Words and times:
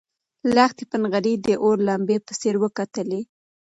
لښتې 0.55 0.83
په 0.91 0.95
نغري 1.03 1.33
کې 1.37 1.41
د 1.45 1.49
اور 1.63 1.77
لمبې 1.87 2.17
په 2.25 2.31
ځیر 2.39 2.55
وکتلې. 2.63 3.21